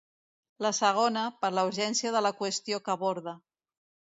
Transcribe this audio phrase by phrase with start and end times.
[0.65, 3.37] La segona, per la urgència de la qüestió que aborda.